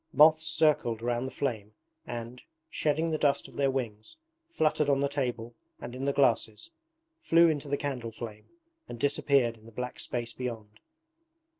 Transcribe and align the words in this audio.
Moths 0.13 0.47
circled 0.47 1.03
round 1.03 1.27
the 1.27 1.31
flame 1.31 1.75
and, 2.07 2.41
shedding 2.71 3.11
the 3.11 3.19
dust 3.19 3.47
of 3.47 3.55
their 3.55 3.69
wings, 3.69 4.17
fluttered 4.47 4.89
on 4.89 4.99
the 4.99 5.07
table 5.07 5.53
and 5.79 5.93
in 5.93 6.05
the 6.05 6.11
glasses, 6.11 6.71
flew 7.19 7.49
into 7.49 7.67
the 7.69 7.77
candle 7.77 8.11
flame, 8.11 8.49
and 8.89 8.99
disappeared 8.99 9.57
in 9.59 9.67
the 9.67 9.71
black 9.71 9.99
space 9.99 10.33
beyond. 10.33 10.79